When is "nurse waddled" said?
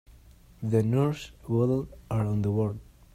0.81-1.89